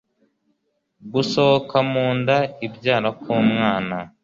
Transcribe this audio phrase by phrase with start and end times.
[1.13, 3.97] Gusohoka mu nda ibyara k'umwana